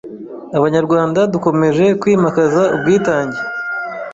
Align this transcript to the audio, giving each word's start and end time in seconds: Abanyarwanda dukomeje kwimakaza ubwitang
Abanyarwanda 0.57 1.19
dukomeje 1.33 1.85
kwimakaza 2.01 2.63
ubwitang 2.75 3.31